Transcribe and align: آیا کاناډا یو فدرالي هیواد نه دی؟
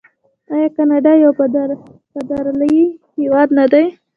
آیا 0.53 0.67
کاناډا 0.75 1.13
یو 1.23 1.31
فدرالي 2.15 2.75
هیواد 3.17 3.49
نه 3.57 3.65
دی؟ 3.71 3.85